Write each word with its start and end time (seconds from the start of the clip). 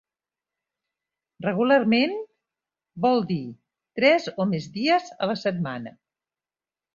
"Regularment" 1.47 2.15
vol 3.05 3.21
dir 3.33 3.43
tres 4.01 4.27
o 4.45 4.49
més 4.55 4.67
dies 4.79 5.13
a 5.27 5.31
la 5.35 5.37
setmana. 5.43 5.95